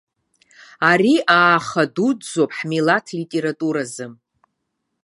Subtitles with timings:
[0.89, 4.05] Ари ааха дуӡӡоуп ҳмилаҭ литературазы.